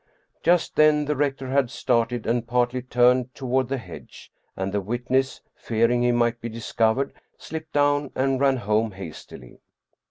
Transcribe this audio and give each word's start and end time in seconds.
Just 0.41 0.77
then 0.77 1.05
the 1.05 1.15
rector 1.15 1.49
had 1.49 1.69
started 1.69 2.25
and 2.25 2.47
partly 2.47 2.81
turned 2.81 3.35
toward 3.35 3.67
the 3.67 3.77
hedge, 3.77 4.31
and 4.57 4.71
the 4.73 4.81
witness, 4.81 5.41
fearing 5.53 6.01
he 6.01 6.11
might 6.11 6.41
be 6.41 6.49
discovered, 6.49 7.13
slipped 7.37 7.73
down 7.73 8.09
and 8.15 8.41
ran 8.41 8.57
home 8.57 8.93
hastily. 8.93 9.59